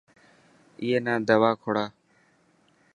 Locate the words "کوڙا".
1.61-1.85